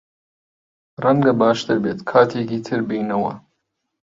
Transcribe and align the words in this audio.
ڕەنگە 1.03 1.33
باشتر 1.41 1.77
بێت 1.83 1.99
کاتێکی 2.11 2.59
تر 2.67 2.79
بێینەوە. 2.89 3.33